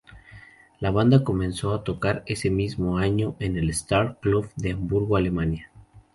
La 0.79 0.89
banda 0.89 1.23
comenzó 1.23 1.75
a 1.75 1.83
tocar 1.83 2.23
ese 2.25 2.49
mismo 2.49 2.97
año 2.97 3.35
en 3.37 3.55
el 3.55 3.69
Star-Club 3.69 4.49
de 4.55 4.71
Hamburgo, 4.71 5.15
Alemania. 5.15 5.71